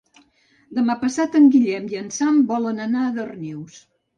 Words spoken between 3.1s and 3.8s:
a Darnius.